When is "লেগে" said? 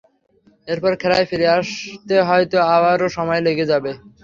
3.47-3.65